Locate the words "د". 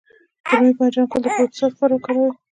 0.43-0.45, 1.23-1.25